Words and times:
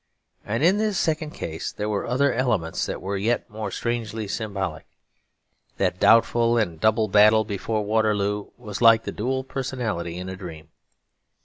And 0.43 0.63
in 0.63 0.79
this 0.79 0.97
second 0.97 1.35
case 1.35 1.71
there 1.71 1.87
were 1.87 2.07
other 2.07 2.33
elements 2.33 2.87
that 2.87 3.03
were 3.03 3.17
yet 3.17 3.47
more 3.51 3.69
strangely 3.69 4.27
symbolic. 4.27 4.87
That 5.77 5.99
doubtful 5.99 6.57
and 6.57 6.79
double 6.79 7.07
battle 7.07 7.43
before 7.43 7.85
Waterloo 7.85 8.47
was 8.57 8.81
like 8.81 9.03
the 9.03 9.11
dual 9.11 9.43
personality 9.43 10.17
in 10.17 10.27
a 10.27 10.35
dream. 10.35 10.69